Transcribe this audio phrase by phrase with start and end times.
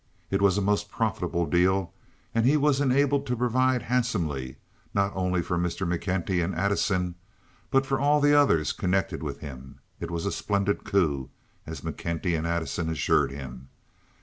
[0.31, 1.93] It was a most profitable deal,
[2.33, 4.55] and he was enabled to provide handsomely
[4.95, 5.85] not only for Mr.
[5.87, 7.13] McKenty and Addison,
[7.69, 9.77] but for all the others connected with him.
[9.99, 11.29] It was a splendid coup,
[11.67, 13.67] as McKenty and Addison assured him.